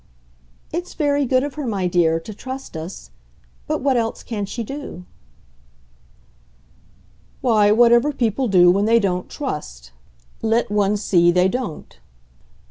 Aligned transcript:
"It's 0.73 0.95
very 0.95 1.25
good 1.27 1.43
of 1.43 1.53
her, 1.53 1.67
my 1.67 1.85
dear, 1.85 2.19
to 2.21 2.33
trust 2.33 2.75
us. 2.75 3.11
But 3.67 3.81
what 3.81 3.97
else 3.97 4.23
can 4.23 4.47
she 4.47 4.63
do?" 4.63 5.05
"Why, 7.41 7.69
whatever 7.71 8.11
people 8.11 8.47
do 8.47 8.71
when 8.71 8.85
they 8.85 8.97
don't 8.99 9.29
trust. 9.29 9.91
Let 10.41 10.71
one 10.71 10.97
see 10.97 11.31
they 11.31 11.47
don't." 11.49 11.99